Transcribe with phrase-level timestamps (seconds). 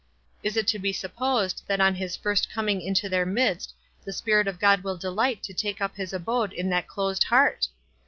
[0.41, 4.47] Is it to be supposed that on his first coming into their midst the Spirit
[4.47, 7.67] of God will delight to take up his abode in that closed heart?